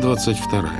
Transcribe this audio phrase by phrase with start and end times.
[0.00, 0.72] Глава 22.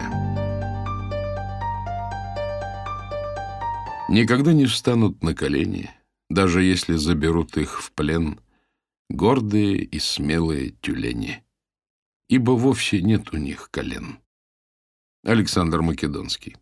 [4.08, 5.90] Никогда не встанут на колени,
[6.30, 8.40] даже если заберут их в плен,
[9.10, 11.44] гордые и смелые тюлени,
[12.30, 14.20] ибо вовсе нет у них колен.
[15.22, 16.56] Александр Македонский.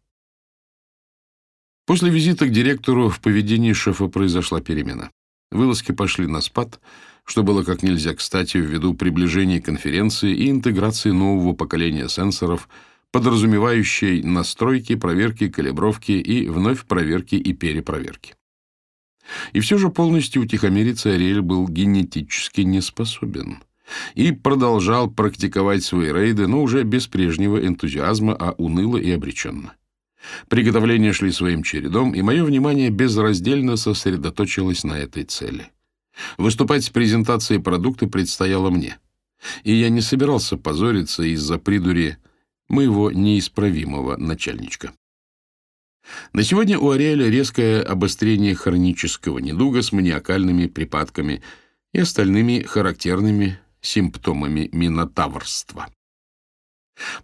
[1.87, 5.13] После визита к директору в поведении шефа произошла перемена.
[5.53, 6.81] Вылазки пошли на спад,
[7.29, 12.71] что было как нельзя кстати ввиду приближения конференции и интеграции нового поколения сенсоров,
[13.13, 18.35] подразумевающей настройки, проверки, калибровки и вновь проверки и перепроверки.
[19.53, 23.63] И все же полностью утихомириться Ариэль был генетически не способен
[24.15, 29.75] и продолжал практиковать свои рейды, но уже без прежнего энтузиазма, а уныло и обреченно.
[30.49, 35.71] Приготовления шли своим чередом, и мое внимание безраздельно сосредоточилось на этой цели.
[36.37, 38.99] Выступать с презентацией продукта предстояло мне,
[39.63, 42.17] и я не собирался позориться из-за придури
[42.69, 44.93] моего неисправимого начальничка.
[46.33, 51.43] На сегодня у Ариэля резкое обострение хронического недуга с маниакальными припадками
[51.93, 55.89] и остальными характерными симптомами минотаврства.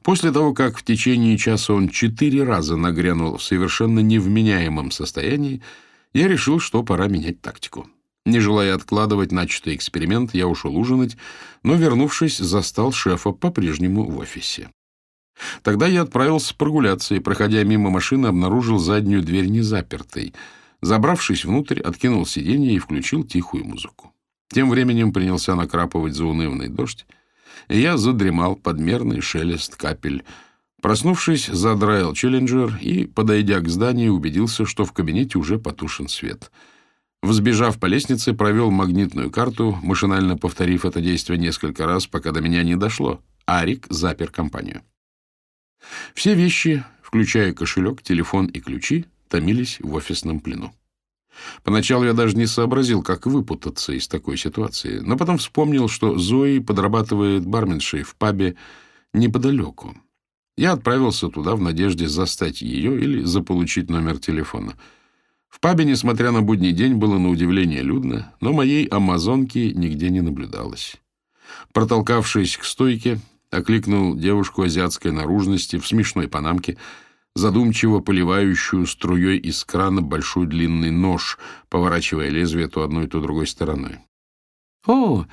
[0.02, 5.62] После того, как в течение часа он четыре раза нагрянул в совершенно невменяемом состоянии,
[6.12, 7.88] я решил, что пора менять тактику.
[8.26, 11.16] Не желая откладывать начатый эксперимент, я ушел ужинать,
[11.62, 14.70] но, вернувшись, застал шефа по-прежнему в офисе.
[15.62, 20.32] Тогда я отправился прогуляться и, проходя мимо машины, обнаружил заднюю дверь незапертой.
[20.80, 24.12] Забравшись внутрь, откинул сиденье и включил тихую музыку.
[24.48, 27.06] Тем временем принялся накрапывать заунывный дождь,
[27.68, 30.24] и я задремал подмерный шелест капель.
[30.80, 36.50] Проснувшись, задраил челленджер и, подойдя к зданию, убедился, что в кабинете уже потушен свет.
[37.24, 42.62] Взбежав по лестнице, провел магнитную карту, машинально повторив это действие несколько раз, пока до меня
[42.62, 43.22] не дошло.
[43.46, 44.82] Арик запер компанию.
[46.14, 50.74] Все вещи, включая кошелек, телефон и ключи, томились в офисном плену.
[51.62, 56.58] Поначалу я даже не сообразил, как выпутаться из такой ситуации, но потом вспомнил, что Зои
[56.58, 58.54] подрабатывает барменшей в пабе
[59.14, 59.96] неподалеку.
[60.58, 64.74] Я отправился туда в надежде застать ее или заполучить номер телефона.
[65.54, 70.20] В пабе, несмотря на будний день, было на удивление людно, но моей амазонки нигде не
[70.20, 70.96] наблюдалось.
[71.72, 73.20] Протолкавшись к стойке,
[73.52, 76.76] окликнул девушку азиатской наружности в смешной панамке,
[77.36, 81.38] задумчиво поливающую струей из крана большой длинный нож,
[81.68, 83.98] поворачивая лезвие то одной, то другой стороной.—
[84.88, 85.24] О,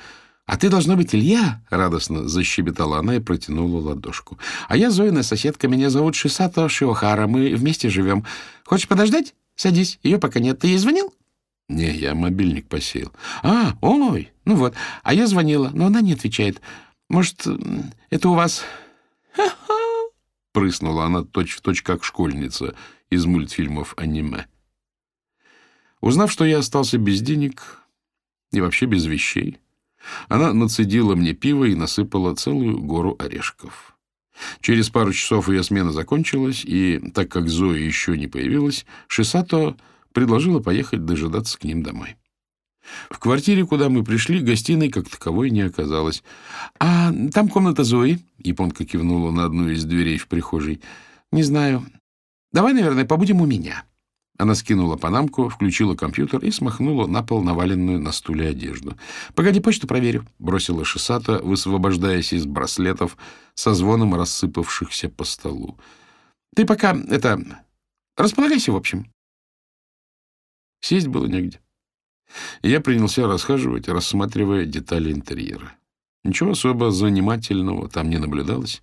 [0.45, 4.37] а ты должна быть Илья!— радостно защебетала она и протянула ладошку.—
[4.67, 8.23] А я Зоина соседка, меня зовут Шисато Шиохара, мы вместе живем.
[8.65, 9.33] Хочешь подождать?
[9.55, 10.59] Садись, ее пока нет.
[10.59, 11.13] Ты ей звонил?—
[11.71, 13.13] Не, я мобильник посеял.—
[13.43, 14.75] А, ой, ну вот.
[15.03, 16.61] А я звонила, но она не отвечает.
[17.07, 17.45] Может,
[18.09, 18.63] это у вас...
[19.33, 19.73] Ха-ха!
[20.51, 22.75] Прыснула она точь-в-точь, точь, как школьница
[23.09, 24.47] из мультфильмов аниме.
[26.01, 27.81] Узнав, что я остался без денег
[28.51, 29.59] и вообще без вещей,
[30.27, 33.95] она нацедила мне пиво и насыпала целую гору орешков.
[34.61, 39.75] Через пару часов ее смена закончилась, и, так как Зоя еще не появилась, Шисато
[40.13, 42.15] предложила поехать дожидаться к ним домой.
[43.09, 46.23] В квартире, куда мы пришли, гостиной как таковой не оказалось.
[46.79, 50.81] «А там комната Зои?»— японка кивнула на одну из дверей в прихожей.
[51.31, 51.85] «Не знаю.
[52.51, 53.85] Давай, наверное, побудем у меня».
[54.41, 58.97] Она скинула панамку, включила компьютер и смахнула на пол наваленную на стуле одежду.
[59.35, 63.17] «Погоди, почту проверю»,— бросила Шисата, высвобождаясь из браслетов
[63.53, 65.77] со звоном рассыпавшихся по столу.
[66.55, 67.39] «Ты пока, это,
[68.17, 69.11] располагайся, в общем».
[70.79, 71.59] Сесть было негде.
[72.63, 75.75] Я принялся расхаживать, рассматривая детали интерьера.
[76.23, 78.81] Ничего особо занимательного там не наблюдалось,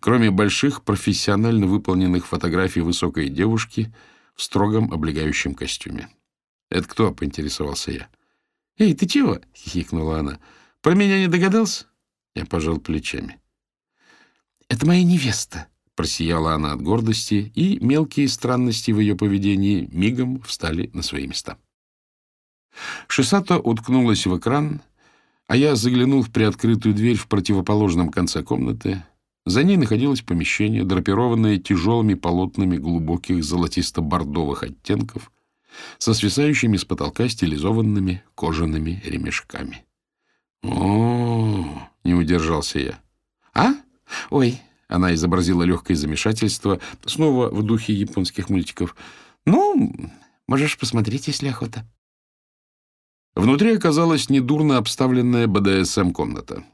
[0.00, 3.92] кроме больших профессионально выполненных фотографий высокой девушки
[4.36, 6.08] в строгом облегающем костюме.
[6.70, 8.08] «Это кто?»— поинтересовался я.
[8.78, 10.38] «Эй, ты чего?»— хихикнула она.
[10.82, 11.86] «Про меня не догадался?»
[12.34, 13.40] Я пожал плечами.
[14.68, 20.90] «Это моя невеста»,— просияла она от гордости, и мелкие странности в ее поведении мигом встали
[20.92, 21.58] на свои места.
[23.08, 24.82] Шисато уткнулась в экран,
[25.46, 29.02] а я заглянул в приоткрытую дверь в противоположном конце комнаты.
[29.46, 35.30] За ней находилось помещение, драпированное тяжелыми полотнами глубоких золотисто-бордовых оттенков,
[35.98, 39.84] со свисающими с потолка стилизованными кожаными ремешками.
[40.64, 41.64] о
[42.02, 42.98] не удержался я.
[43.54, 43.74] «А?
[44.30, 48.96] Ой!»— она изобразила легкое замешательство, снова в духе японских мультиков.
[49.44, 49.94] «Ну,
[50.48, 51.88] можешь посмотреть, если охота».
[53.36, 56.64] Внутри оказалась недурно обставленная БДСМ-комната.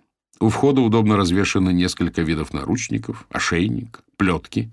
[0.43, 4.73] У входа удобно развешаны несколько видов наручников, ошейник, плетки,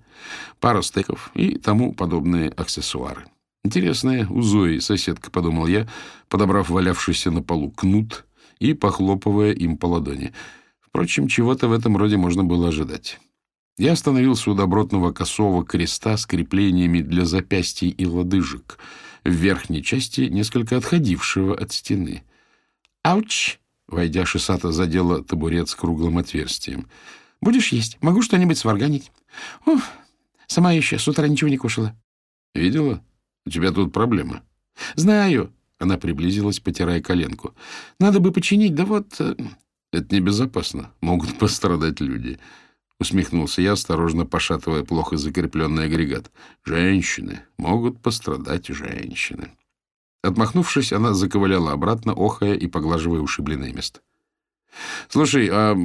[0.60, 3.26] пара стеков и тому подобные аксессуары.
[3.64, 5.88] Интересная у Зои соседка, подумал я,
[6.28, 8.26] подобрав валявшийся на полу кнут
[8.58, 10.34] и похлопывая им по ладони.
[10.82, 13.20] Впрочем, чего-то в этом роде можно было ожидать.
[13.78, 18.80] Я остановился у добротного косого креста с креплениями для запястий и лодыжек,
[19.24, 22.24] в верхней части, несколько отходившего от стены.
[23.04, 23.60] «Ауч!»
[23.92, 26.88] Войдя, Шисата задела табурет с круглым отверстием.
[27.42, 27.98] «Будешь есть?
[28.02, 29.12] Могу что-нибудь сварганить?»
[29.66, 29.82] «Ух,
[30.48, 31.96] сама еще с утра ничего не кушала».
[32.54, 33.04] «Видела?
[33.46, 34.44] У тебя тут проблема».
[34.96, 35.52] «Знаю».
[35.80, 37.56] Она приблизилась, потирая коленку.
[38.00, 39.36] «Надо бы починить, да вот...» э,
[39.92, 40.92] «Это небезопасно.
[41.02, 42.38] Могут пострадать люди».
[43.00, 46.30] Усмехнулся я, осторожно пошатывая плохо закрепленный агрегат.
[46.64, 47.42] «Женщины.
[47.58, 49.52] Могут пострадать женщины».
[50.22, 54.02] Отмахнувшись, она заковыляла обратно, охая и поглаживая ушибленное место.
[55.08, 55.76] «Слушай, а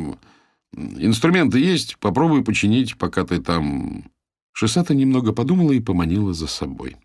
[0.74, 1.98] инструменты есть?
[1.98, 4.04] Попробуй починить, пока ты там...»
[4.52, 6.96] Шисата немного подумала и поманила за собой.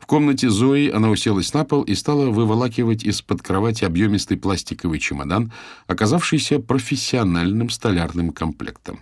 [0.00, 5.52] В комнате Зои она уселась на пол и стала выволакивать из-под кровати объемистый пластиковый чемодан,
[5.86, 9.00] оказавшийся профессиональным столярным комплектом.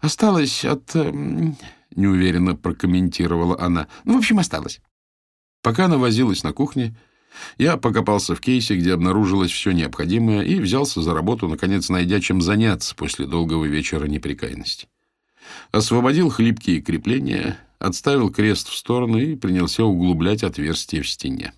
[0.00, 1.56] «Осталось от...» эм,—
[1.96, 3.88] неуверенно прокомментировала она.
[4.04, 4.80] «Ну, в общем, осталось».
[5.64, 6.94] Пока она возилась на кухне,
[7.56, 12.42] я покопался в кейсе, где обнаружилось все необходимое, и взялся за работу, наконец найдя чем
[12.42, 14.88] заняться после долгого вечера неприкаянности.
[15.72, 21.54] Освободил хлипкие крепления, отставил крест в сторону и принялся углублять отверстие в стене.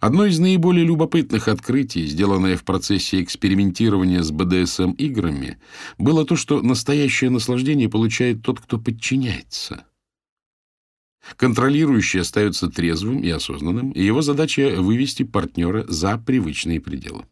[0.00, 5.58] Одно из наиболее любопытных открытий, сделанное в процессе экспериментирования с БДСМ-играми,
[5.96, 9.84] было то, что настоящее наслаждение получает тот, кто подчиняется—
[11.36, 17.24] Контролирующий остается трезвым и осознанным, и его задача— вывести партнера за привычные пределы.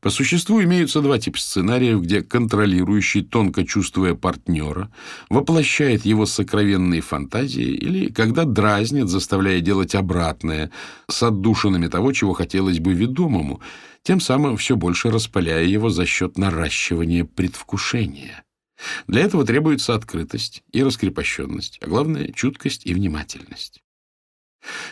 [0.00, 4.90] По существу имеются два типа сценариев, где контролирующий, тонко чувствуя партнера,
[5.30, 10.70] воплощает его сокровенные фантазии или когда дразнит, заставляя делать обратное,
[11.08, 13.60] с отдушинами того, чего хотелось бы ведомому,
[14.02, 18.43] тем самым все больше распаляя его за счет наращивания предвкушения.
[19.06, 23.82] Для этого требуется открытость и раскрепощенность, а главное— чуткость и внимательность.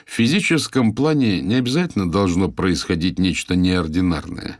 [0.04, 4.58] В физическом плане не обязательно должно происходить нечто неординарное.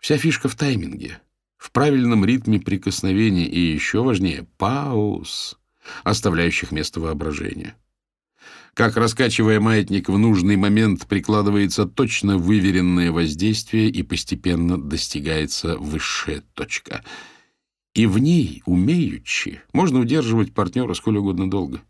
[0.00, 1.20] Вся фишка в тайминге,
[1.58, 5.58] в правильном ритме прикосновения и, еще важнее, пауз,
[6.04, 7.74] оставляющих место воображению.
[8.72, 17.04] Как, раскачивая маятник в нужный момент, прикладывается точно выверенное воздействие и постепенно достигается высшая точка—
[17.98, 21.82] и в ней, умеючи, можно удерживать партнера сколь угодно долго.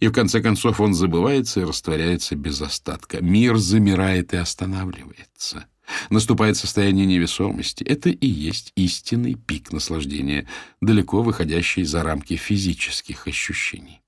[0.00, 3.22] И в конце концов он забывается и растворяется без остатка.
[3.22, 5.66] Мир замирает и останавливается.
[6.10, 7.84] Наступает состояние невесомости.
[7.84, 10.48] Это и есть истинный пик наслаждения,
[10.80, 14.00] далеко выходящий за рамки физических ощущений.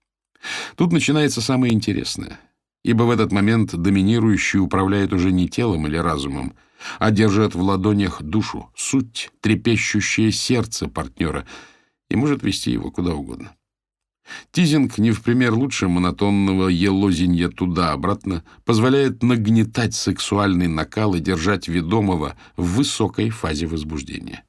[0.75, 2.41] Тут начинается самое интересное,
[2.83, 6.57] ибо в этот момент доминирующий управляет уже не телом или разумом,
[6.99, 11.47] а держит в ладонях душу, суть, трепещущее сердце партнера
[12.11, 13.55] и может вести его куда угодно.
[14.53, 22.37] Тизинг, не в пример лучше монотонного елозинья туда-обратно, позволяет нагнетать сексуальный накал и держать ведомого
[22.57, 24.45] в высокой фазе возбуждения.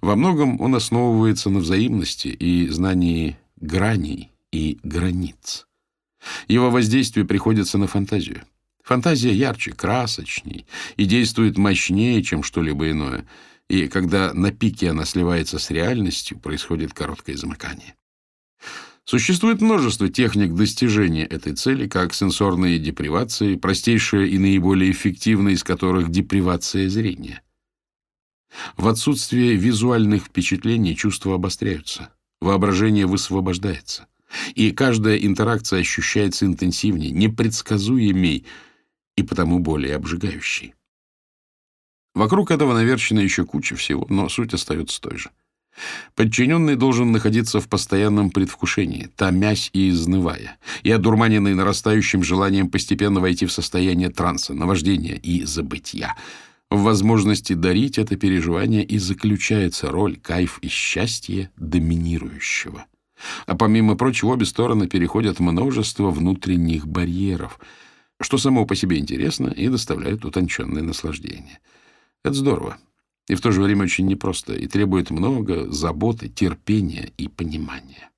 [0.00, 5.66] Во многом он основывается на взаимности и знании граней и границ.
[6.48, 8.42] Его воздействие приходится на фантазию.
[8.82, 13.26] Фантазия ярче, красочней и действует мощнее, чем что-либо иное.
[13.68, 17.94] И когда на пике она сливается с реальностью, происходит короткое замыкание.
[19.04, 26.10] Существует множество техник достижения этой цели, как сенсорные депривации, простейшая и наиболее эффективная из которых
[26.10, 27.42] депривация зрения.
[28.76, 32.10] В отсутствие визуальных впечатлений чувства обостряются,
[32.40, 34.06] воображение высвобождается,
[34.54, 38.46] и каждая интеракция ощущается интенсивнее, непредсказуемей,
[39.16, 40.74] и потому более обжигающий.
[42.14, 45.30] Вокруг этого наверчено еще куча всего, но суть остается той же.
[46.14, 53.46] Подчиненный должен находиться в постоянном предвкушении, томясь и изнывая, и одурманенный нарастающим желанием постепенно войти
[53.46, 56.14] в состояние транса, наваждения и забытия.
[56.70, 62.84] В возможности дарить это переживание и заключается роль, кайф и счастье доминирующего.
[63.46, 67.58] А помимо прочего, обе стороны переходят множество внутренних барьеров—
[68.22, 71.60] что само по себе интересно и доставляет утонченное наслаждение.
[72.24, 72.78] Это здорово.
[73.28, 78.10] И в то же время очень непросто, и требует много заботы, терпения и понимания.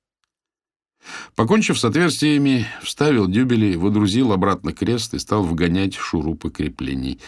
[1.35, 7.19] Покончив с отверстиями, вставил дюбели, водрузил обратно крест и стал вгонять шурупы креплений.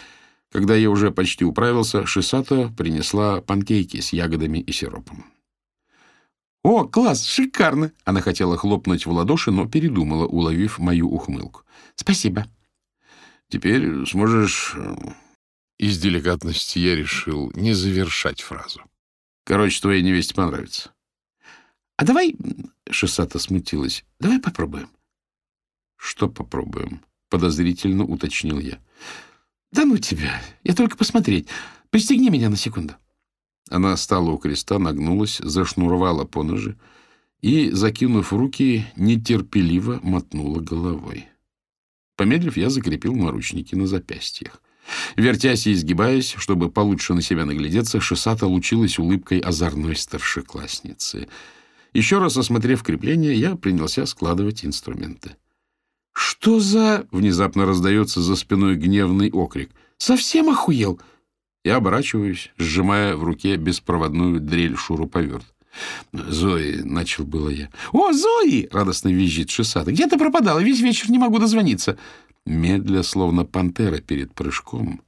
[0.52, 5.26] Когда я уже почти управился, Шисата принесла панкейки с ягодами и сиропом.
[6.64, 11.62] «О, класс, шикарно!» Она хотела хлопнуть в ладоши, но передумала, уловив мою ухмылку.
[11.96, 12.48] «Спасибо».
[13.50, 14.96] «Теперь сможешь...» э,
[15.78, 18.82] Из деликатности я решил не завершать фразу.
[19.46, 20.92] «Короче, твоей невесте понравится».
[21.96, 22.36] «А давай...»—
[22.90, 24.04] Шисата смутилась.
[24.20, 24.90] «Давай попробуем».
[25.96, 28.80] «Что попробуем?»— подозрительно уточнил я.
[29.72, 30.42] «Да ну тебя!
[30.64, 31.48] Я только посмотреть.
[31.90, 32.96] Пристегни меня на секунду».
[33.70, 36.78] Она стала у креста, нагнулась, зашнуровала поножи
[37.42, 41.28] и, закинув руки, нетерпеливо мотнула головой.
[42.18, 44.62] Помедлив, я закрепил наручники на запястьях.
[45.16, 51.28] Вертясь и изгибаясь, чтобы получше на себя наглядеться, Шисата лучилась улыбкой озорной старшеклассницы.
[51.94, 55.36] Еще раз осмотрев крепление, я принялся складывать инструменты.
[56.12, 59.70] «Что за...»— внезапно раздается за спиной гневный окрик.
[59.98, 61.00] «Совсем охуел?»
[61.64, 65.46] Я оборачиваюсь, сжимая в руке беспроводную дрель-шуруповерт.
[66.14, 67.70] «Зои»,— начал было я.
[67.92, 69.92] «О, Зои!»— радостно визжит Шисата.
[69.92, 70.60] «Где ты пропадала?
[70.60, 71.98] Весь вечер не могу дозвониться».
[72.46, 75.02] Медля, словно пантера перед прыжком.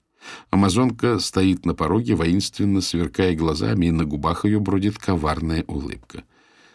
[0.50, 6.24] Амазонка стоит на пороге, воинственно сверкая глазами, и на губах ее бродит коварная улыбка.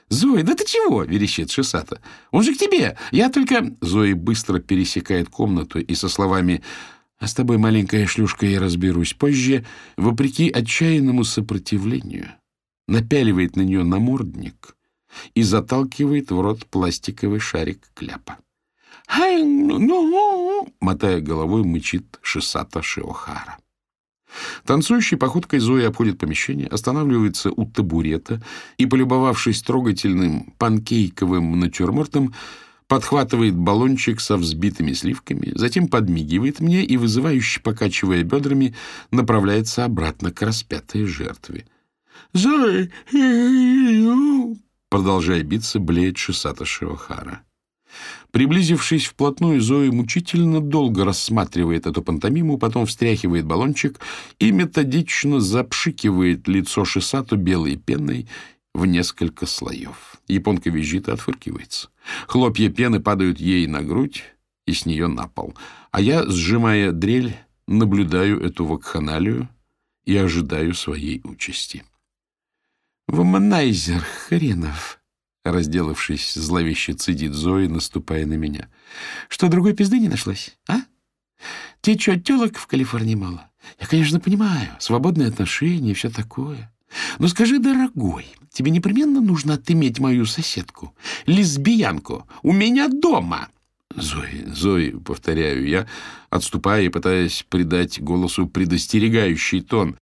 [0.08, 2.00] «Зои, да ты чего?»— верещит Шисата.
[2.30, 2.96] «Он же к тебе!
[3.10, 6.62] Я только...» Зои быстро пересекает комнату и со словами
[7.18, 9.64] а с тобой, маленькая шлюшка, я разберусь позже,
[9.96, 12.32] вопреки отчаянному сопротивлению,
[12.88, 14.76] напяливает на нее намордник
[15.34, 18.38] и заталкивает в рот пластиковый шарик кляпа.
[19.08, 23.58] Ну, ну, мотая головой, мычит Шисата Шиохара.
[24.64, 28.42] Танцующей походкой Зоя обходит помещение, останавливается у табурета
[28.78, 32.34] и, полюбовавшись трогательным панкейковым натюрмортом,
[32.88, 38.74] подхватывает баллончик со взбитыми сливками, затем подмигивает мне и, вызывающе покачивая бедрами,
[39.10, 41.66] направляется обратно к распятой жертве.
[42.34, 42.90] «Зои!»
[44.90, 47.42] Продолжая биться, блеет Шисата Шивахара.
[48.32, 54.00] Приблизившись вплотную, Зои мучительно долго рассматривает эту пантомиму, потом встряхивает баллончик
[54.40, 58.26] и методично запшикивает лицо Шисату белой пеной
[58.74, 60.16] в несколько слоев.
[60.26, 61.90] Японка визжит и отфыркивается.
[62.26, 64.24] Хлопья пены падают ей на грудь
[64.66, 65.54] и с нее на пол.
[65.92, 67.36] А я, сжимая дрель,
[67.68, 69.48] наблюдаю эту вакханалию
[70.04, 71.84] и ожидаю своей участи.
[73.08, 75.00] «Воманайзер хренов!»
[75.44, 78.68] Разделавшись, зловеще цедит Зои, наступая на меня.
[79.28, 80.78] «Что, другой пизды не нашлось, а?
[81.82, 83.50] Тебе что, телок в Калифорнии мало?
[83.78, 86.73] Я, конечно, понимаю, свободные отношения и все такое.
[87.18, 90.94] Но скажи, дорогой, тебе непременно нужно отыметь мою соседку,
[91.26, 93.49] лесбиянку, у меня дома.
[93.94, 95.87] Зои, Зои, повторяю я,
[96.30, 99.96] отступая и пытаясь придать голосу предостерегающий тон.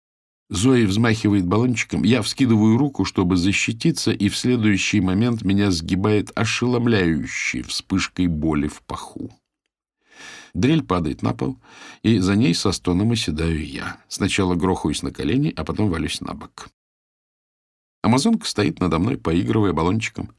[0.51, 7.63] Зои взмахивает баллончиком, я вскидываю руку, чтобы защититься, и в следующий момент меня сгибает ошеломляющей
[7.63, 9.31] вспышкой боли в паху.
[10.53, 11.57] Дрель падает на пол,
[12.03, 13.99] и за ней со стоном оседаю я.
[14.09, 16.69] Сначала грохаюсь на колени, а потом валюсь на бок.
[18.03, 20.33] Амазонка стоит надо мной, поигрывая баллончиком.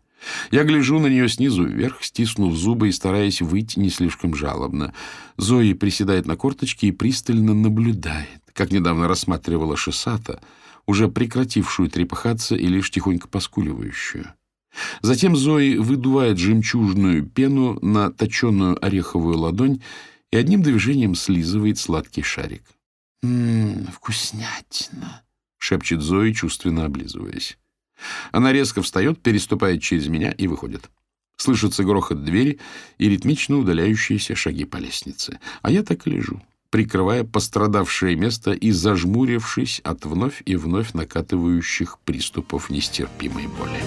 [0.51, 4.93] Я гляжу на нее снизу вверх, стиснув зубы и стараясь выйти не слишком жалобно.
[5.37, 10.41] Зои приседает на корточки и пристально наблюдает, как недавно рассматривала Шисата,
[10.85, 14.33] уже прекратившую трепыхаться и лишь тихонько поскуливающую.
[15.01, 19.81] Затем Зои выдувает жемчужную пену на точеную ореховую ладонь
[20.31, 22.63] и одним движением слизывает сладкий шарик.
[23.21, 25.23] «Ммм, вкуснятина!»
[25.57, 27.57] шепчет Зои, чувственно облизываясь.
[28.31, 30.89] Она резко встает, переступает через меня и выходит.
[31.37, 32.59] Слышится грохот двери
[32.97, 35.39] и ритмично удаляющиеся шаги по лестнице.
[35.61, 36.41] А я так и лежу,
[36.71, 43.79] прикрывая пострадавшее место и зажмурившись от вновь и вновь накатывающих приступов нестерпимой боли.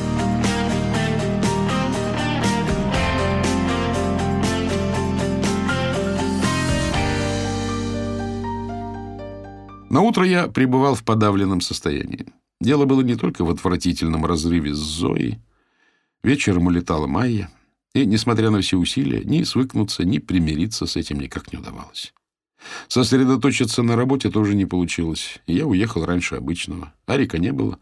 [9.88, 12.26] На утро я пребывал в подавленном состоянии.
[12.60, 15.38] Дело было не только в отвратительном разрыве с Зоей.
[16.22, 17.48] Вечером улетала Майя,
[17.94, 22.12] и, несмотря на все усилия, ни свыкнуться, ни примириться с этим никак не удавалось.
[22.88, 26.92] Сосредоточиться на работе тоже не получилось, я уехал раньше обычного.
[27.06, 27.78] Арика не было,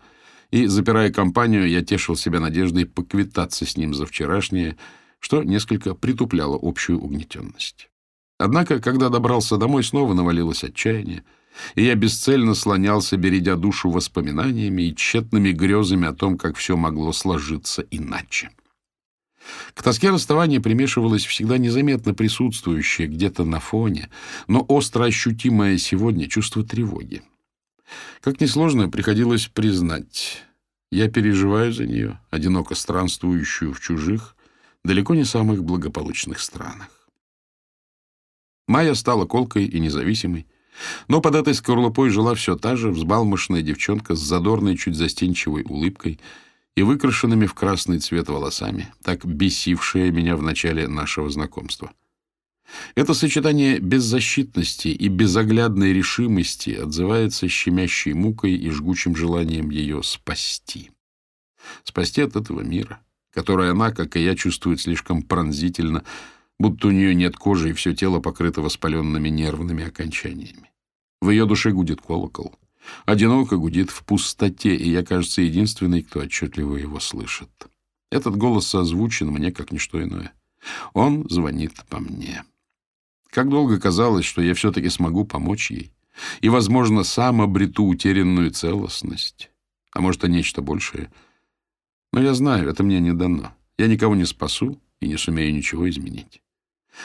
[0.51, 4.77] и, запирая компанию, я тешил себя надеждой поквитаться с ним за вчерашнее,
[5.19, 7.89] что несколько притупляло общую угнетенность.
[8.39, 11.25] Однако, когда добрался домой, снова навалилось отчаяние,
[11.75, 17.12] и я бесцельно слонялся, бередя душу воспоминаниями и тщетными грезами о том, как все могло
[17.12, 18.51] сложиться иначе.
[19.75, 24.11] К тоске расставания примешивалась всегда незаметно присутствующее где-то на фоне,
[24.47, 27.23] но остро ощутимое сегодня чувство тревоги.
[28.21, 30.43] Как несложно приходилось признать,
[30.91, 34.37] я переживаю за нее, одиноко странствующую в чужих,
[34.85, 37.09] далеко не самых благополучных странах.
[38.69, 40.47] Майя стала колкой и независимой,
[41.09, 46.21] но под этой скорлупой жила все та же взбалмошная девчонка с задорной, чуть застенчивой улыбкой
[46.76, 51.93] и выкрашенными в красный цвет волосами, так бесившая меня в начале нашего знакомства.
[52.95, 60.91] Это сочетание беззащитности и безоглядной решимости отзывается щемящей мукой и жгучим желанием ее спасти.
[61.85, 63.00] Спасти от этого мира,
[63.33, 66.05] который она, как и я, чувствует слишком пронзительно,
[66.59, 70.71] будто у нее нет кожи и все тело покрыто воспаленными нервными окончаниями.
[71.21, 72.55] В ее душе гудит колокол.
[73.05, 77.51] Одиноко гудит в пустоте, и я, кажется, единственный, кто отчетливо его слышит.
[78.11, 80.33] Этот голос созвучен мне, как ничто иное.
[80.93, 82.45] Он звонит по мне.
[83.31, 85.93] Как долго казалось, что я все-таки смогу помочь ей,
[86.41, 89.51] и, возможно, сам обрету утерянную целостность,
[89.93, 91.11] а может, и нечто большее.
[92.12, 93.55] Но я знаю, это мне не дано.
[93.79, 96.43] Я никого не спасу и не сумею ничего изменить.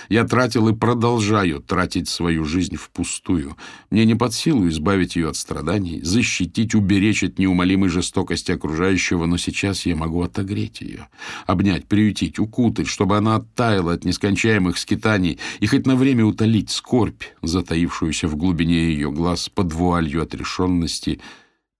[0.10, 3.58] Я тратил и продолжаю тратить свою жизнь впустую.
[3.89, 9.38] Мне не под силу избавить ее от страданий, защитить, уберечь от неумолимой жестокости окружающего, но
[9.38, 11.08] сейчас я могу отогреть ее,
[11.46, 17.24] обнять, приютить, укутать, чтобы она оттаяла от нескончаемых скитаний и хоть на время утолить скорбь,
[17.41, 21.20] затаившуюся в глубине ее глаз под вуалью отрешенности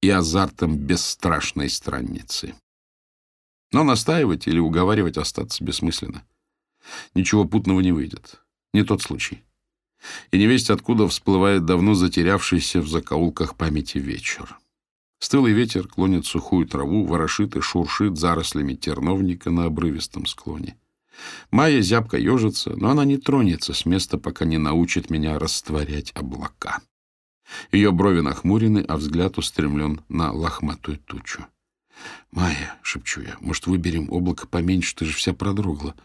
[0.02, 2.54] и азартом бесстрашной странницы.
[3.72, 6.24] Но настаивать или уговаривать остаться бессмысленно.
[7.16, 8.42] Ничего путного не выйдет.
[8.74, 9.44] Не тот случай.
[10.32, 14.58] И невесть откуда всплывает давно затерявшийся в закоулках памяти вечер.
[15.20, 20.78] Стылый ветер клонит сухую траву, ворошит и шуршит зарослями терновника на обрывистом склоне.
[21.50, 26.82] Майя зябко ежится, но она не тронется с места, пока не научит меня растворять облака.
[27.72, 31.46] Ее брови нахмурены, а взгляд устремлен на лохматую тучу.
[32.32, 35.96] «Майя»,— шепчу я,— «может, выберем облако поменьше, ты же вся продрогла».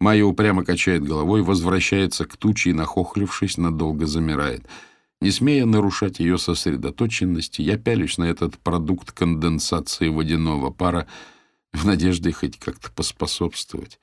[0.00, 4.66] Майя упрямо качает головой, возвращается к туче и, нахохлившись, надолго замирает.
[5.20, 11.08] Не смея нарушать ее сосредоточенность, я пялюсь на этот продукт конденсации водяного пара
[11.72, 13.98] в надежде хоть как-то поспособствовать.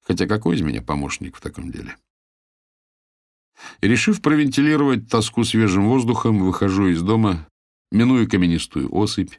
[0.00, 1.96] Хотя какой из меня помощник в таком деле?
[3.82, 7.46] Решив провентилировать тоску свежим воздухом, выхожу из дома,
[7.90, 9.34] миную каменистую осыпь,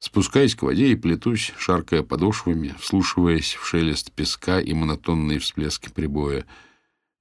[0.00, 6.46] Спускаясь к воде и плетусь, шаркая подошвами, вслушиваясь в шелест песка и монотонные всплески прибоя.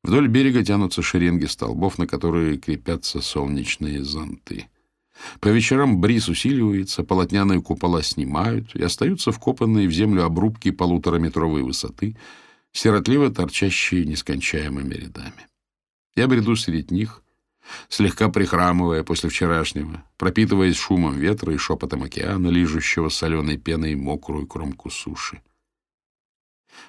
[0.03, 4.67] Вдоль берега тянутся шеренги столбов, на которые крепятся солнечные зонты.
[5.39, 12.15] По вечерам бриз усиливается, полотняные купола снимают, и остаются вкопанные в землю обрубки полутораметровой высоты,
[12.71, 15.47] сиротливо торчащие нескончаемыми рядами.
[16.15, 17.23] Я бреду среди них,
[17.89, 24.89] слегка прихрамывая после вчерашнего, пропитываясь шумом ветра и шепотом океана, лижущего соленой пеной мокрую кромку
[24.89, 25.41] суши.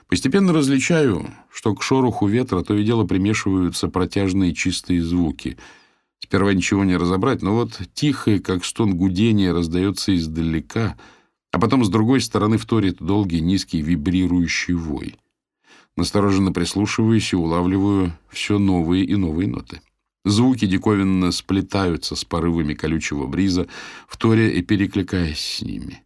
[0.08, 5.58] Постепенно различаю, что к шороху ветра то и дело примешиваются протяжные чистые звуки.
[6.20, 10.96] Сперва ничего не разобрать, но вот тихое, как стон гудения, раздается издалека,
[11.52, 15.16] а потом с другой стороны вторит долгий низкий вибрирующий вой.
[15.96, 19.80] Настороженно прислушиваюсь и улавливаю все новые и новые ноты.
[20.24, 23.68] Звуки диковинно сплетаются с порывами колючего бриза,
[24.06, 26.04] вторя и перекликаясь с ними.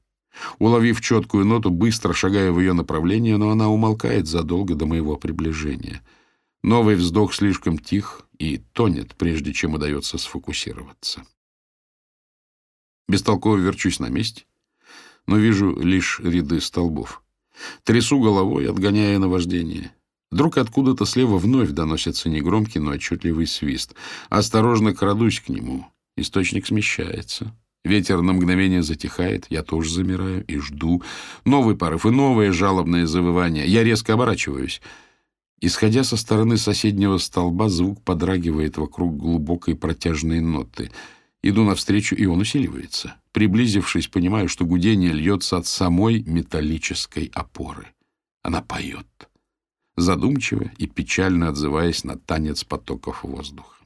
[0.59, 6.03] Уловив четкую ноту, быстро шагая в ее направлении, но она умолкает задолго до моего приближения.
[6.63, 11.25] Новый вздох слишком тих и тонет, прежде чем удается сфокусироваться.
[13.09, 14.45] Бестолково верчусь на месте,
[15.27, 17.23] но вижу лишь ряды столбов.
[17.85, 19.95] Трясу головой, отгоняя наваждение.
[20.33, 23.95] Вдруг откуда-то слева вновь доносится негромкий, но отчетливый свист.
[24.31, 25.87] Осторожно крадусь к нему.
[26.17, 27.55] Источник смещается.
[27.85, 31.03] Ветер на мгновение затихает, я тоже замираю и жду.
[31.45, 33.67] Новый порыв и новое жалобное завывание.
[33.67, 34.81] Я резко оборачиваюсь.
[35.61, 40.91] Исходя со стороны соседнего столба, звук подрагивает вокруг глубокой протяжной ноты.
[41.43, 43.17] Иду навстречу, и он усиливается.
[43.33, 47.89] Приблизившись, понимаю, что гудение льется от самой металлической опоры.
[48.43, 49.07] Она поет
[49.97, 53.85] задумчиво и печально отзываясь на танец потоков воздуха.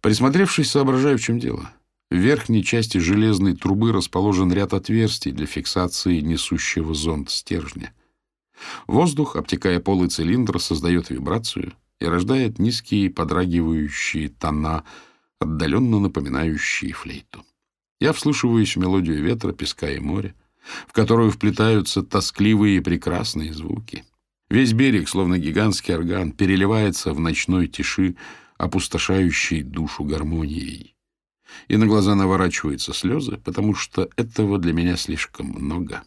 [0.00, 1.70] Присмотревшись, соображаю, в чем дело.
[2.10, 7.92] В верхней части железной трубы расположен ряд отверстий для фиксации несущего зонд стержня.
[8.86, 14.84] Воздух, обтекая полы цилиндра, создает вибрацию и рождает низкие подрагивающие тона,
[15.38, 17.44] отдаленно напоминающие флейту.
[18.00, 20.34] Я вслушиваюсь в мелодию ветра, песка и моря,
[20.86, 24.04] в которую вплетаются тоскливые и прекрасные звуки.
[24.50, 28.16] Весь берег, словно гигантский орган, переливается в ночной тиши,
[28.56, 30.96] опустошающей душу гармонией.
[31.68, 36.02] И на глаза наворачиваются слезы, потому что этого для меня слишком много,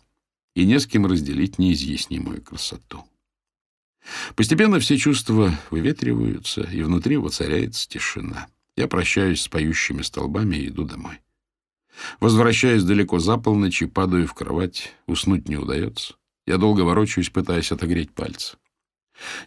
[0.56, 3.06] и не с кем разделить неизъяснимую красоту.
[4.36, 8.47] Постепенно все чувства выветриваются, и внутри воцаряется тишина.
[8.75, 11.19] Я прощаюсь с поющими столбами и иду домой.
[12.19, 14.93] Возвращаюсь далеко за полночь и падаю в кровать.
[15.06, 16.15] Уснуть не удается.
[16.45, 18.58] Я долго ворочаюсь, пытаясь отогреть пальцы.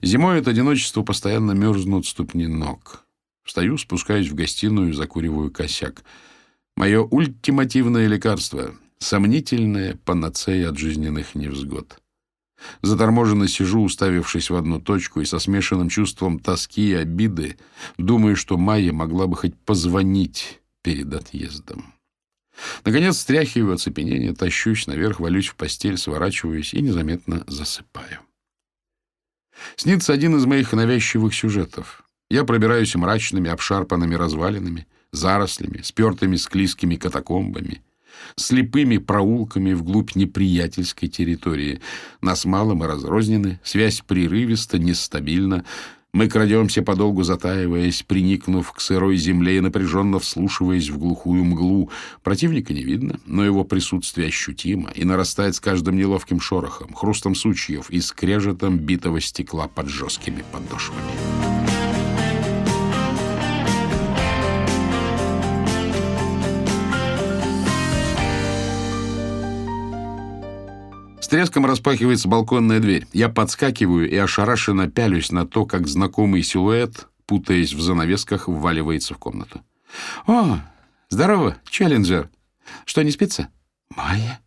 [0.03, 3.05] Зимой от одиночества постоянно мерзнут ступни ног.
[3.45, 6.05] Встаю, спускаюсь в гостиную, закуриваю косяк.
[6.77, 11.99] Мое ультимативное лекарство— сомнительная панацея от жизненных невзгод.
[12.83, 17.59] Заторможенно сижу, уставившись в одну точку, и со смешанным чувством тоски и обиды
[17.99, 21.95] думаю, что Майя могла бы хоть позвонить перед отъездом.
[22.85, 28.21] Наконец, стряхиваю оцепенение, тащусь наверх, валюсь в постель, сворачиваюсь и незаметно засыпаю.
[29.77, 32.05] Снится один из моих навязчивых сюжетов.
[32.31, 37.83] Я пробираюсь мрачными, обшарпанными развалинами, зарослями, спертыми склизкими катакомбами,
[38.37, 41.81] слепыми проулками вглубь неприятельской территории.
[42.21, 45.65] Нас мало, мы разрознены, связь прерывиста, нестабильна,
[46.15, 51.91] мы крадемся подолгу затаиваясь, приникнув к сырой земле и напряженно вслушиваясь в глухую мглу.
[52.23, 57.91] Противника не видно, но его присутствие ощутимо и нарастает с каждым неловким шорохом, хрустом сучьев
[57.91, 61.54] и скрежетом битого стекла под жесткими подошвами.
[71.35, 73.09] Треском распахивается балконная дверь.
[73.13, 79.19] Я подскакиваю и ошарашенно пялюсь на то, как знакомый силуэт, путаясь в занавесках, вваливается в
[79.19, 79.61] комнату.
[80.29, 80.61] «О,
[81.09, 82.31] здорово, Челленджер!
[82.85, 83.49] Что, не спится?»
[83.97, 84.39] «Майя?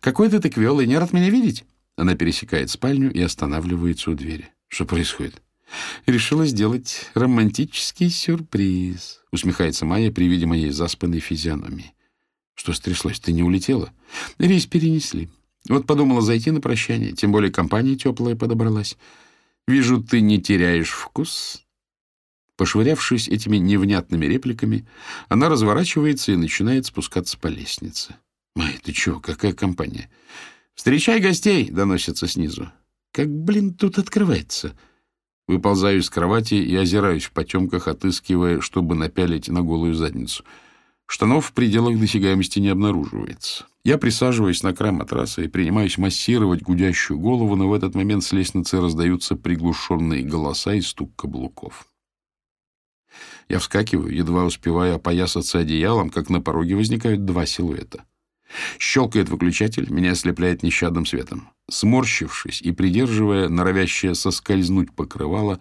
[0.00, 1.66] Какой ты тыквелый, не рад меня видеть?»
[1.98, 4.48] Она пересекает спальню и останавливается у двери.
[4.68, 5.42] «Что происходит?»
[6.06, 11.92] «Решила сделать романтический сюрприз»,— усмехается Майя при виде моей заспанной физиономии.
[12.54, 13.20] «Что стряслось?
[13.20, 13.92] Ты не улетела?»
[14.38, 15.28] «Рейс перенесли.
[15.68, 18.96] Вот подумала зайти на прощание, тем более компания теплая подобралась.
[19.66, 21.62] Вижу, ты не теряешь вкус.
[22.56, 24.86] Пошвырявшись этими невнятными репликами,
[25.28, 28.16] она разворачивается и начинает спускаться по лестнице.
[28.54, 30.08] «Май, ты чё, какая компания?»
[30.74, 32.70] «Встречай гостей!»— доносится снизу.
[33.12, 34.74] «Как, блин, тут открывается?»
[35.46, 40.44] Выползаю из кровати и озираюсь в потемках, отыскивая, чтобы напялить на голую задницу—
[41.06, 43.66] Штанов в пределах досягаемости не обнаруживается.
[43.86, 48.32] Я присаживаюсь на край матраса и принимаюсь массировать гудящую голову, но в этот момент с
[48.32, 51.86] лестницы раздаются приглушенные голоса и стук каблуков.
[53.48, 58.04] Я вскакиваю, едва успеваю опоясаться одеялом, как на пороге возникают два силуэта.
[58.80, 61.50] Щелкает выключатель, меня ослепляет нещадным светом.
[61.70, 65.60] Сморщившись и придерживая норовящее соскользнуть покрывало,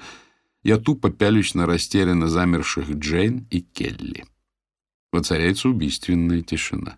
[0.64, 4.26] я тупо пялюсь на растерянно замерших Джейн и Келли.
[5.12, 6.98] Воцаряется убийственная тишина.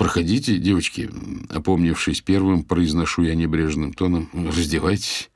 [0.00, 1.10] «Проходите, девочки»,—
[1.50, 4.30] опомнившись первым, произношу я небрежным тоном.
[4.32, 5.30] «Раздевайтесь».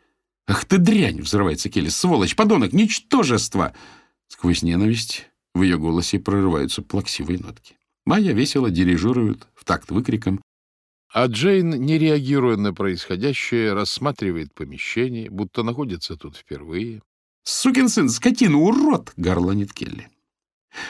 [0.46, 1.90] «Ах ты дрянь!»— взрывается Келли.
[1.90, 3.74] «Сволочь, подонок, ничтожество!»
[4.26, 7.76] Сквозь ненависть в ее голосе прорываются плаксивые нотки.
[8.06, 10.40] Майя весело дирижирует в такт выкриком,
[11.12, 17.02] а Джейн, не реагируя на происходящее, рассматривает помещение, будто находится тут впервые.
[17.42, 20.08] «Сукин сын, скотина, урод!»— горланит Келли.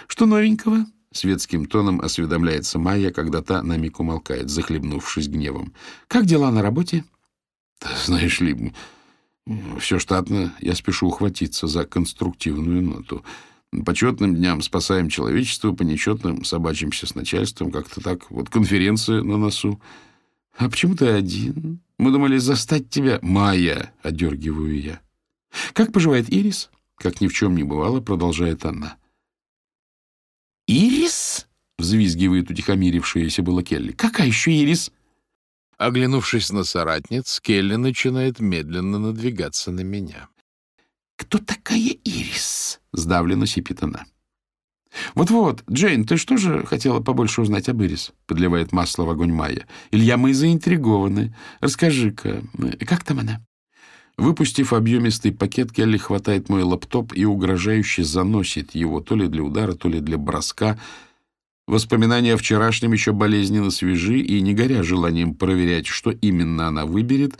[0.06, 5.72] «Что новенького?»— светским тоном осведомляется Майя, когда та на миг умолкает, захлебнувшись гневом.
[6.08, 7.04] «Как дела на работе?»
[8.04, 8.72] «Знаешь ли,
[9.78, 10.54] все штатно.
[10.60, 13.24] Я спешу ухватиться за конструктивную ноту.
[13.84, 17.70] По четным дням спасаем человечество, по нечетным собачимся с начальством.
[17.70, 18.30] Как-то так.
[18.30, 19.80] Вот конференция на носу.
[20.56, 21.80] А почему ты один?
[21.98, 23.18] Мы думали застать тебя.
[23.22, 25.00] Майя, одергиваю я.
[25.72, 26.70] Как поживает Ирис?
[26.96, 28.96] Как ни в чем не бывало, продолжает она.
[30.66, 31.46] «Ирис?»—
[31.78, 33.92] взвизгивает утихомирившаяся была Келли.
[33.92, 34.90] «Какая еще Ирис?»
[35.76, 40.28] Оглянувшись на соратниц, Келли начинает медленно надвигаться на меня.
[41.16, 44.04] «Кто такая Ирис?»— сдавленно сипит она.
[45.14, 49.66] «Вот-вот, Джейн, ты что же хотела побольше узнать об Ирис?»— подливает масло в огонь Майя.
[49.90, 51.34] «Илья, мы заинтригованы.
[51.60, 52.42] Расскажи-ка,
[52.86, 53.44] как там она?»
[54.16, 59.72] Выпустив объемистый пакет, Келли хватает мой лаптоп и угрожающе заносит его то ли для удара,
[59.72, 60.78] то ли для броска.
[61.66, 67.38] Воспоминания о вчерашнем еще болезненно свежи, и, не горя желанием проверять, что именно она выберет,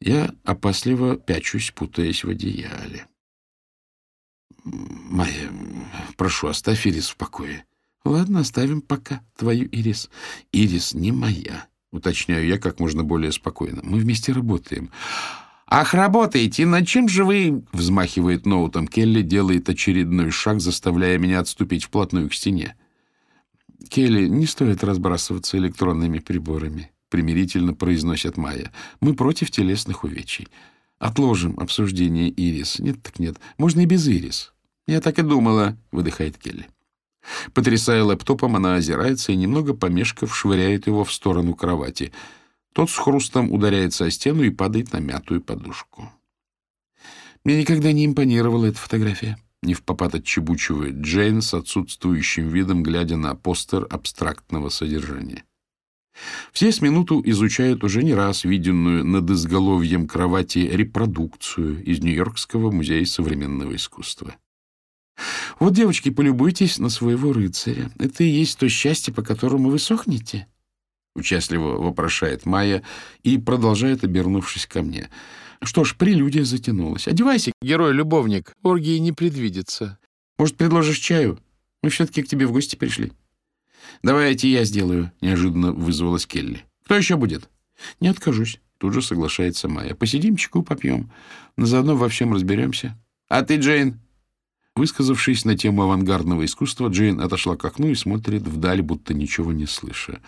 [0.00, 3.06] я опасливо пячусь, путаясь в одеяле.
[4.64, 5.50] «Майя,
[6.16, 7.64] прошу, оставь Ирис в покое.
[8.04, 10.10] Ладно, оставим пока твою Ирис.
[10.52, 13.80] Ирис не моя, уточняю я как можно более спокойно.
[13.82, 14.90] Мы вместе работаем.
[15.70, 16.64] «Ах, работаете!
[16.64, 22.34] Над чем же вы...»— взмахивает ноутом Келли, делает очередной шаг, заставляя меня отступить вплотную к
[22.34, 22.74] стене.
[23.90, 28.72] «Келли, не стоит разбрасываться электронными приборами»,— примирительно произносит Майя.
[29.00, 30.48] «Мы против телесных увечий.
[30.98, 32.78] Отложим обсуждение Ирис.
[32.78, 33.36] Нет так нет.
[33.58, 34.54] Можно и без Ирис».
[34.86, 36.66] «Я так и думала»,— выдыхает Келли.
[37.52, 42.10] Потрясая лэптопом, она озирается и, немного помешков, швыряет его в сторону кровати—
[42.78, 46.12] тот с хрустом ударяется о стену и падает на мятую подушку.
[47.42, 49.36] Мне никогда не импонировала эта фотография.
[49.64, 55.42] Не в попад отчебучивает Джейн с отсутствующим видом, глядя на постер абстрактного содержания.
[56.52, 63.04] Все с минуту изучают уже не раз виденную над изголовьем кровати репродукцию из Нью-Йоркского музея
[63.06, 64.36] современного искусства.
[65.58, 67.90] Вот, девочки, полюбуйтесь на своего рыцаря.
[67.98, 70.46] Это и есть то счастье, по которому вы сохнете.
[71.18, 72.84] Участливо вопрошает Майя
[73.24, 75.10] и продолжает, обернувшись ко мне.
[75.60, 77.08] Что ж, прелюдия затянулась.
[77.08, 79.98] Одевайся, герой-любовник, оргии не предвидится.
[80.38, 81.40] Может, предложишь чаю?
[81.82, 83.12] Мы все-таки к тебе в гости пришли.
[84.04, 86.64] Давайте я сделаю, неожиданно вызвалась Келли.
[86.84, 87.48] Кто еще будет?
[87.98, 88.60] Не откажусь.
[88.78, 89.96] Тут же соглашается Майя.
[89.96, 91.10] Посидим, чайку попьем.
[91.56, 92.96] Но заодно во всем разберемся.
[93.28, 93.98] А ты, Джейн?
[94.76, 99.66] Высказавшись на тему авангардного искусства, Джейн отошла к окну и смотрит вдаль, будто ничего не
[99.66, 100.20] слыша.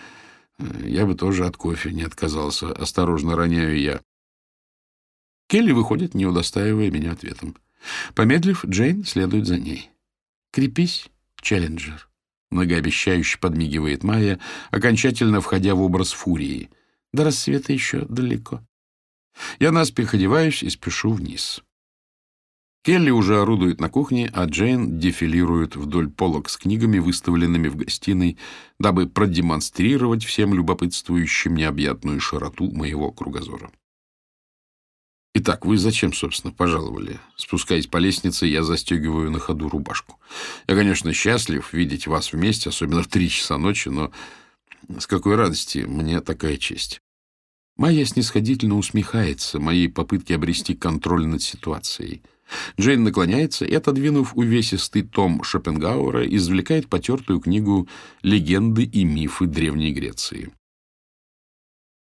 [0.84, 2.72] Я бы тоже от кофе не отказался.
[2.72, 4.00] Осторожно роняю я.
[5.48, 7.56] Келли выходит, не удостаивая меня ответом.
[8.14, 9.90] Помедлив, Джейн следует за ней.
[10.52, 11.08] «Крепись,
[11.40, 12.08] Челленджер»,—
[12.50, 14.38] многообещающе подмигивает Майя,
[14.70, 16.70] окончательно входя в образ фурии.
[17.12, 18.60] До рассвета еще далеко.
[19.58, 21.62] Я наспех одеваюсь и спешу вниз.
[22.82, 28.38] Келли уже орудует на кухне, а Джейн дефилирует вдоль полок с книгами, выставленными в гостиной,
[28.78, 33.70] дабы продемонстрировать всем любопытствующим необъятную широту моего кругозора.
[35.34, 37.20] Итак, вы зачем, собственно, пожаловали?
[37.36, 40.18] Спускаясь по лестнице, я застегиваю на ходу рубашку.
[40.66, 44.10] Я, конечно, счастлив видеть вас вместе, особенно в три часа ночи, но
[44.98, 47.00] с какой радости мне такая честь.
[47.76, 52.22] Майя снисходительно усмехается моей попытке обрести контроль над ситуацией—
[52.78, 57.88] Джейн наклоняется и, отодвинув увесистый том Шопенгауэра, извлекает потертую книгу
[58.22, 60.52] «Легенды и мифы Древней Греции».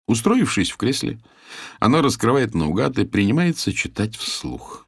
[0.08, 1.20] Устроившись в кресле,
[1.80, 4.88] она раскрывает наугад и принимается читать вслух.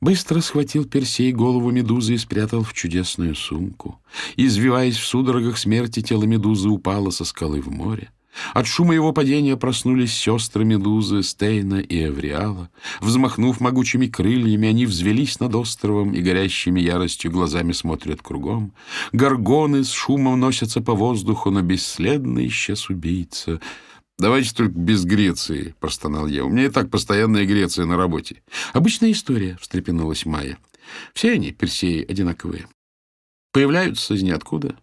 [0.00, 4.00] Быстро схватил Персей голову медузы и спрятал в чудесную сумку.
[4.36, 8.10] Извиваясь в судорогах смерти, тело медузы упало со скалы в море.
[8.54, 12.70] От шума его падения проснулись сестры Медузы, Стейна и Эвриала.
[13.00, 18.72] Взмахнув могучими крыльями, они взвелись над островом и горящими яростью глазами смотрят кругом.
[19.12, 23.60] Горгоны с шумом носятся по воздуху, но бесследно исчез убийца.
[24.18, 26.44] «Давайте только без Греции»,— простонал я.
[26.44, 28.42] «У меня и так постоянная Греция на работе».
[28.72, 30.58] «Обычная история»,— встрепенулась Майя.
[31.12, 32.66] «Все они, Персеи, одинаковые.
[33.52, 34.76] Появляются из ниоткуда,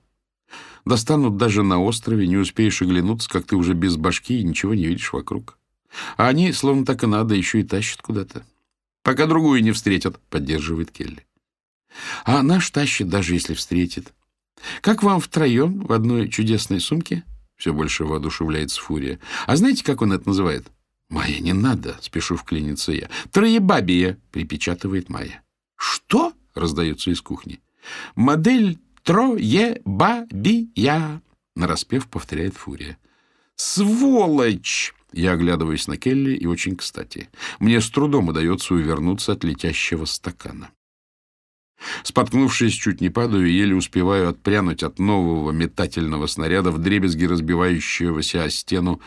[0.86, 4.86] Достанут даже на острове, не успеешь оглянуться, как ты уже без башки и ничего не
[4.86, 5.58] видишь вокруг.
[6.18, 8.46] А они, словно так и надо, еще и тащат куда-то.
[9.04, 11.26] Пока другую не встретят, поддерживает Келли.
[12.26, 14.14] А наш тащит, даже если встретит.
[14.82, 17.24] Как вам втроем в одной чудесной сумке?
[17.56, 19.20] Все больше воодушевляется Фурия.
[19.46, 20.68] А знаете, как он это называет?
[21.10, 23.10] Майя, не надо, спешу вклиниться я.
[23.32, 25.44] Троебабия, припечатывает Майя.
[25.76, 26.34] Что?
[26.56, 27.62] раздается из кухни.
[28.16, 30.62] Модель Трое-ба-би-я,
[31.56, 32.98] нараспев повторяет Фурия.
[33.56, 34.94] Сволочь!
[35.12, 37.30] Я оглядываюсь на Келли, и очень кстати.
[37.60, 40.72] Мне с трудом удается увернуться от летящего стакана.
[42.04, 48.50] Споткнувшись, чуть не падаю, еле успеваю отпрянуть от нового метательного снаряда в дребезги разбивающегося о
[48.50, 49.02] стену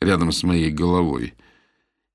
[0.00, 1.34] рядом с моей головой.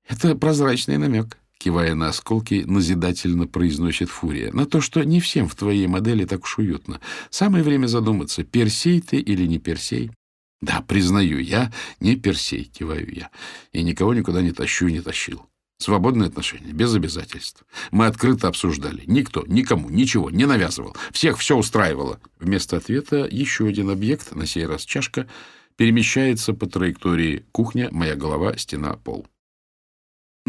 [0.06, 1.38] Это прозрачный намек.
[1.58, 4.52] Кивая на осколки, назидательно произносит Фурия.
[4.52, 7.00] На то, что не всем в твоей модели так уж уютно.
[7.30, 10.12] Самое время задуматься, Персей ты или не Персей.
[10.60, 13.30] Да, признаю, я не Персей, киваю я.
[13.72, 15.46] И никого никуда не тащу и не тащил.
[15.78, 17.64] Свободные отношения, без обязательств.
[17.92, 19.02] Мы открыто обсуждали.
[19.06, 20.96] Никто, никому, ничего не навязывал.
[21.12, 22.20] Всех все устраивало.
[22.40, 25.28] Вместо ответа еще один объект, на сей раз чашка,
[25.76, 29.26] перемещается по траектории кухня, моя голова, стена, пол.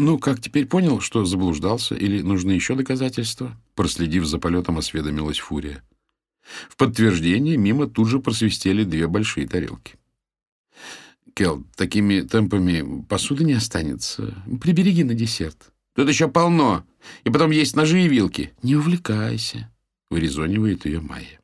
[0.00, 5.84] «Ну, как теперь понял, что заблуждался, или нужны еще доказательства?» Проследив за полетом, осведомилась Фурия.
[6.70, 9.96] В подтверждение мимо тут же просвистели две большие тарелки.
[11.34, 14.42] «Кел, такими темпами посуды не останется.
[14.62, 15.70] Прибереги на десерт.
[15.94, 16.86] Тут еще полно.
[17.24, 18.54] И потом есть ножи и вилки.
[18.62, 19.70] Не увлекайся»,—
[20.10, 21.40] вырезонивает ее Майя.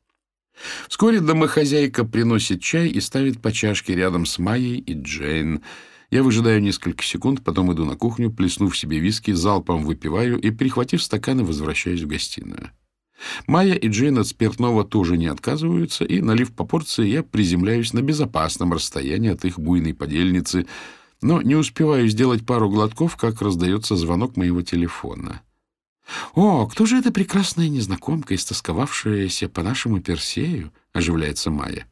[0.89, 5.61] Вскоре домохозяйка приносит чай и ставит по чашке рядом с Майей и Джейн.
[6.09, 11.03] Я выжидаю несколько секунд, потом иду на кухню, плеснув себе виски, залпом выпиваю и, перехватив
[11.03, 12.71] стаканы, возвращаюсь в гостиную.
[13.45, 18.01] Майя и Джейн от спиртного тоже не отказываются, и, налив по порции, я приземляюсь на
[18.01, 20.65] безопасном расстоянии от их буйной подельницы,
[21.21, 25.41] но не успеваю сделать пару глотков, как раздается звонок моего телефона.
[26.35, 31.85] «О, кто же эта прекрасная незнакомка, истосковавшаяся по нашему Персею?»— оживляется Майя.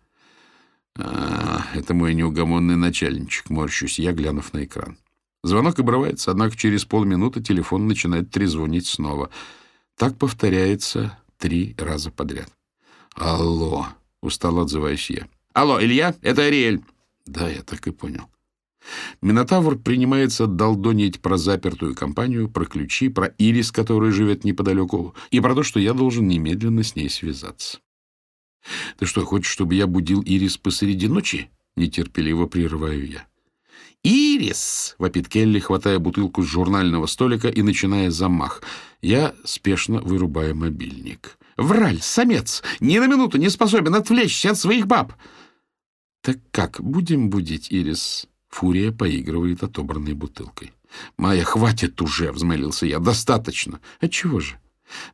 [0.97, 4.97] «А, это мой неугомонный начальничек»,— морщусь я, глянув на экран.
[5.43, 9.29] Звонок обрывается, однако через полминуты телефон начинает трезвонить снова.
[9.97, 12.49] Так повторяется три раза подряд.
[13.13, 13.87] «Алло!»—
[14.21, 15.27] устало отзываюсь я.
[15.53, 16.81] «Алло, Илья, это Ариэль!»
[17.25, 18.29] «Да, я так и понял».
[19.21, 25.55] Минотавр принимается долдонить про запертую компанию, про ключи, про Ирис, которая живет неподалеку, и про
[25.55, 27.79] то, что я должен немедленно с ней связаться.
[28.97, 33.27] «Ты что, хочешь, чтобы я будил Ирис посреди ночи?»— нетерпеливо прерываю я.
[34.03, 38.61] «Ирис!»— вопит Келли, хватая бутылку с журнального столика и начиная замах.
[39.01, 41.37] Я спешно вырубаю мобильник.
[41.57, 42.61] «Враль, самец!
[42.79, 45.13] Ни на минуту не способен отвлечься от своих баб!»
[46.21, 50.71] «Так как, будем будить Ирис?» Фурия поигрывает отобранной бутылкой.
[51.17, 52.99] «Майя, хватит уже!»— взмолился я.
[52.99, 54.59] «Достаточно!» «Отчего же?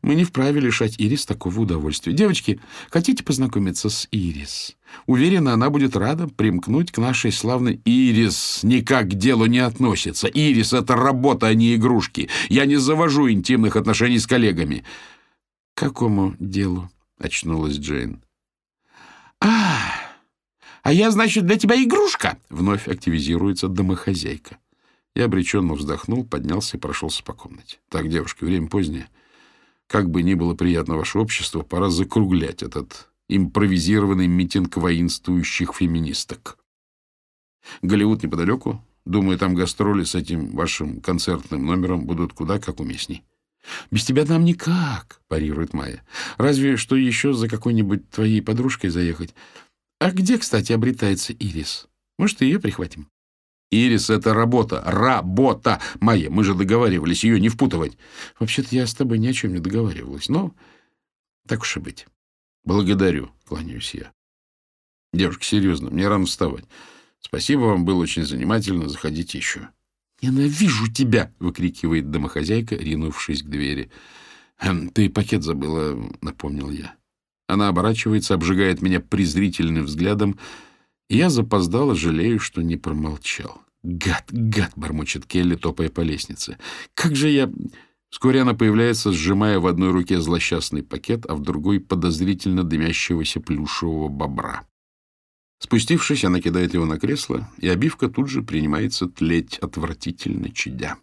[0.02, 2.14] Мы не вправе лишать Ирис такого удовольствия.
[2.14, 4.76] Девочки, хотите познакомиться с Ирис?
[5.06, 8.62] Уверена, она будет рада примкнуть к нашей славной Ирис.
[8.64, 10.28] Никак к делу не относится.
[10.28, 12.30] Ирис— это работа, а не игрушки.
[12.50, 14.84] Я не завожу интимных отношений с коллегами.—
[15.74, 18.22] Какому делу?— очнулась Джейн.—
[19.40, 19.80] А,
[20.84, 24.58] а я, значит, для тебя игрушка?— вновь активизируется домохозяйка.
[25.16, 29.08] Я обреченно вздохнул, поднялся и прошелся по комнате.— Так, девушки, время позднее.—
[29.92, 36.58] как бы ни было приятно ваше общество, пора закруглять этот импровизированный митинг воинствующих феминисток.
[37.82, 38.82] Голливуд неподалеку.
[39.04, 43.26] Думаю, там гастроли с этим вашим концертным номером будут куда как уместней.
[43.92, 46.06] «Без тебя нам никак»,— парирует Майя.
[46.38, 49.36] «Разве что еще за какой-нибудь твоей подружкой заехать.
[50.00, 51.88] А где, кстати, обретается Ирис?
[52.18, 53.11] Может, ее прихватим?»
[53.72, 54.84] Ирис— это работа.
[54.86, 55.80] Работа!
[56.02, 57.98] Майя, мы же договаривались ее не впутывать.
[58.38, 60.54] Вообще-то я с тобой ни о чем не договаривалась, но
[61.48, 62.06] так уж и быть.
[62.66, 64.12] Благодарю, кланяюсь я.
[65.14, 66.66] Девушка, серьезно, мне рано вставать.
[67.20, 68.90] Спасибо вам, было очень занимательно.
[68.90, 69.70] Заходите еще.
[70.22, 73.90] «Ненавижу тебя!»— выкрикивает домохозяйка, ринувшись к двери.
[74.60, 76.94] «Эм, «Ты пакет забыла»,— напомнил я.
[77.48, 80.38] Она оборачивается, обжигает меня презрительным взглядом,—
[81.16, 83.62] я запоздало жалею, что не промолчал.
[83.84, 86.58] «Гад, гад!»— бормочет Келли, топая по лестнице.
[86.94, 87.52] «Как же я...»
[88.10, 94.10] Вскоре она появляется, сжимая в одной руке злосчастный пакет, а в другой— подозрительно дымящегося плюшевого
[94.10, 94.68] бобра.
[95.60, 100.98] Спустившись, она кидает его на кресло, и обивка тут же принимается тлеть отвратительно чадя.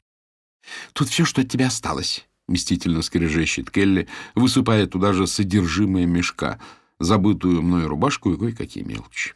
[0.92, 6.60] «Тут все, что от тебя осталось»,— мстительно скрежещет Келли, высыпая туда же содержимое мешка,
[6.98, 9.34] забытую мной рубашку и кое-какие мелочи.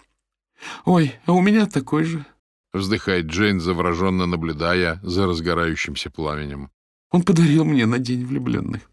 [0.84, 2.24] «Ой, а у меня такой же»,—
[2.72, 6.70] вздыхает Джейн, завороженно наблюдая за разгорающимся пламенем.
[7.10, 8.90] «Он подарил мне на День влюбленных».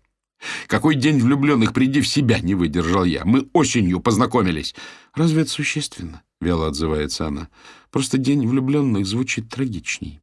[0.67, 1.73] «Какой день влюбленных?
[1.73, 3.25] Приди в себя!»— не выдержал я.
[3.25, 4.73] «Мы осенью познакомились!»
[5.13, 7.49] «Разве это существенно?»— вяло отзывается она.
[7.91, 10.21] «Просто день влюбленных звучит трагичней».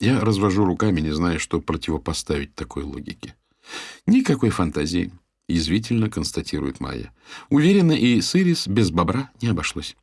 [0.00, 3.34] Я развожу руками, не зная, что противопоставить такой логике.
[4.06, 5.12] «Никакой фантазии»,—
[5.48, 7.12] язвительно констатирует Майя.
[7.50, 9.96] «Уверена, и с Ирис без бобра не обошлось».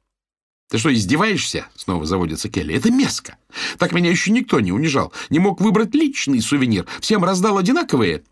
[0.70, 2.76] «Ты что, издеваешься?»— снова заводится Келли.
[2.76, 3.38] «Это мерзко.
[3.78, 5.14] Так меня еще никто не унижал.
[5.30, 6.86] Не мог выбрать личный сувенир.
[7.00, 8.24] Всем раздал одинаковые».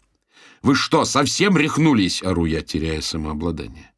[0.64, 3.92] «Вы что, совсем рехнулись?»— ору я, теряя самообладание.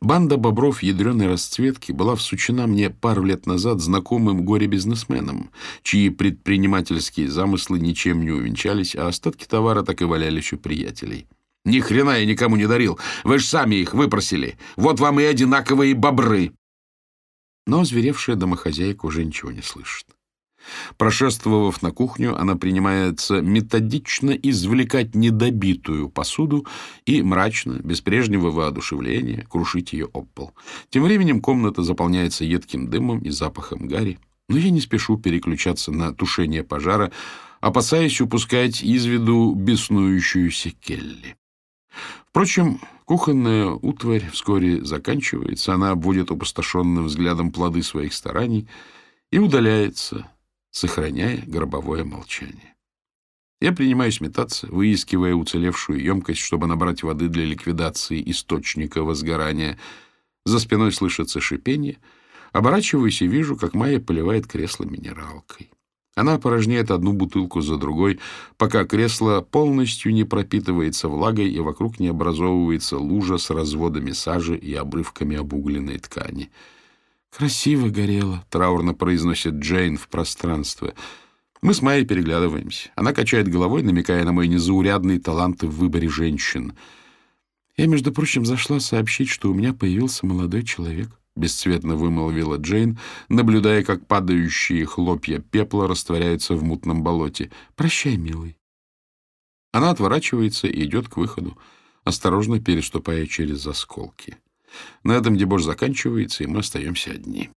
[0.00, 5.50] Банда бобров ядреной расцветки была всучена мне пару лет назад знакомым горе-бизнесменом,
[5.82, 11.26] чьи предпринимательские замыслы ничем не увенчались, а остатки товара так и валялись у приятелей.
[11.64, 12.98] Ни хрена я никому не дарил.
[13.24, 14.58] Вы ж сами их выпросили.
[14.76, 16.52] Вот вам и одинаковые бобры.
[17.66, 20.06] Но озверевшая домохозяйка уже ничего не слышит.
[20.96, 26.66] Прошествовав на кухню, она принимается методично извлекать недобитую посуду
[27.04, 30.52] и мрачно, без прежнего воодушевления, крушить ее об пол.
[30.90, 36.12] Тем временем комната заполняется едким дымом и запахом гари, но я не спешу переключаться на
[36.12, 37.12] тушение пожара,
[37.60, 41.36] опасаясь упускать из виду беснующуюся Келли.
[42.28, 48.68] Впрочем, кухонная утварь вскоре заканчивается, она обводит опустошенным взглядом плоды своих стараний
[49.30, 50.28] и удаляется,
[50.70, 52.74] сохраняя гробовое молчание.
[53.60, 59.78] Я принимаюсь метаться, выискивая уцелевшую емкость, чтобы набрать воды для ликвидации источника возгорания.
[60.44, 61.98] За спиной слышится шипение.
[62.52, 65.70] Оборачиваюсь и вижу, как Майя поливает кресло минералкой.
[66.16, 68.20] Она порожняет одну бутылку за другой,
[68.56, 74.74] пока кресло полностью не пропитывается влагой и вокруг не образовывается лужа с разводами сажи и
[74.74, 76.50] обрывками обугленной ткани.
[77.36, 80.94] «Красиво горело»,— траурно произносит Джейн в пространство.
[81.62, 82.90] Мы с Майей переглядываемся.
[82.94, 86.74] Она качает головой, намекая на мой незаурядный талант в выборе женщин.
[87.76, 93.82] Я, между прочим, зашла сообщить, что у меня появился молодой человек.— бесцветно вымолвила Джейн, наблюдая,
[93.82, 97.50] как падающие хлопья пепла растворяются в мутном болоте.
[97.74, 98.56] «Прощай, милый».
[99.72, 101.58] Она отворачивается и идет к выходу,
[102.04, 104.38] осторожно переступая через осколки.
[105.02, 107.50] На этом дебош заканчивается, и мы остаемся одни.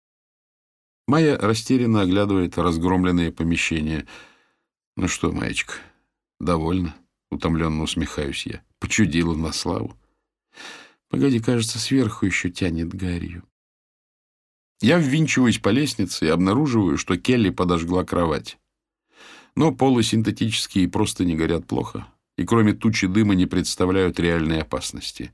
[1.07, 4.07] Майя растерянно оглядывает разгромленные помещения.
[4.97, 5.75] «Ну что, маечка,
[6.41, 6.97] довольно?»—
[7.31, 8.63] утомленно усмехаюсь я.
[8.81, 9.97] «Почудила на славу».
[11.09, 13.45] «Погоди, кажется, сверху еще тянет гарью».
[14.81, 18.59] Я ввинчиваюсь по лестнице и обнаруживаю, что Келли подожгла кровать.
[19.55, 22.07] Но полы синтетические просто не горят плохо,
[22.37, 25.33] и кроме тучи дыма не представляют реальной опасности.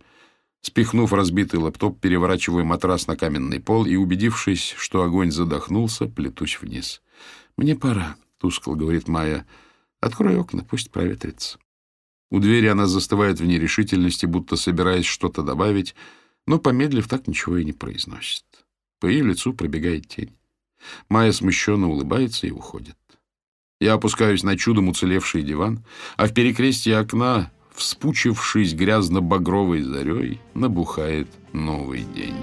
[0.61, 7.03] Спихнув разбитый лэптоп, переворачиваю матрас на каменный пол и, убедившись, что огонь задохнулся, плетусь вниз.
[7.57, 9.45] «Мне пора»,— тускло говорит Майя.
[10.01, 11.59] «Открой окна, пусть проветрится».
[12.31, 15.97] У двери она застывает в нерешительности, будто собираясь что-то добавить,
[16.47, 18.45] но, помедлив, так ничего и не произносит.
[19.03, 20.31] По ее лицу пробегает тень.
[21.09, 22.97] Майя смущенно улыбается и уходит.
[23.81, 25.85] Я опускаюсь на чудом уцелевший диван,
[26.17, 32.37] а в перекрестии окна, вспучившись грязно-багровой зарей, набухает новый день.